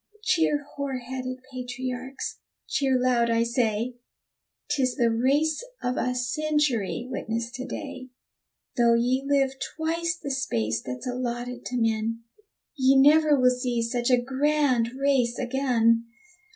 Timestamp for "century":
6.15-7.05